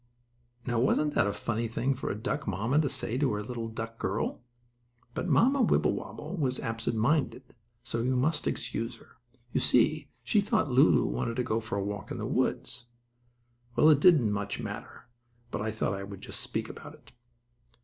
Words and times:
Now 0.65 0.79
wasn't 0.79 1.13
that 1.13 1.27
a 1.27 1.31
funny 1.31 1.67
thing 1.67 1.93
for 1.93 2.09
a 2.09 2.15
duck 2.15 2.47
mamma 2.47 2.79
to 2.81 2.89
say 2.89 3.19
to 3.19 3.31
her 3.33 3.43
little 3.43 3.67
duck 3.67 3.99
girl? 3.99 4.41
But 5.13 5.27
Mamma 5.27 5.61
Wibblewobble 5.61 6.37
was 6.39 6.59
absent 6.59 6.95
minded, 6.97 7.53
so 7.83 8.01
we 8.01 8.09
must 8.09 8.47
excuse 8.47 8.95
her. 8.97 9.17
You 9.53 9.59
see 9.59 10.09
she 10.23 10.41
thought 10.41 10.71
Lulu 10.71 11.05
wanted 11.05 11.35
to 11.35 11.43
go 11.43 11.59
for 11.59 11.77
a 11.77 11.83
walk 11.85 12.09
in 12.09 12.17
the 12.17 12.25
woods. 12.25 12.87
Well, 13.75 13.91
it 13.91 13.99
didn't 13.99 14.31
much 14.31 14.59
matter, 14.59 15.07
but 15.51 15.61
I 15.61 15.69
thought 15.69 15.93
I 15.93 16.01
would 16.01 16.23
speak 16.33 16.67
about 16.67 16.95
it. 16.95 17.11